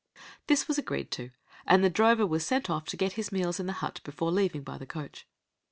[0.47, 1.29] This was agreed to,
[1.67, 4.63] and the drover was sent off to get his meals in the hut before leaving
[4.63, 5.27] by the coach.